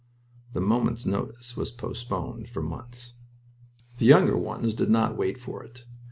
The 0.53 0.61
moment's 0.61 1.05
notice 1.05 1.55
was 1.55 1.69
postponed 1.71 2.49
for 2.49 2.63
months.... 2.63 3.13
The 3.97 4.05
younger 4.05 4.35
ones 4.35 4.73
did 4.73 4.89
not 4.89 5.15
wait 5.15 5.39
for 5.39 5.63
it. 5.63 5.83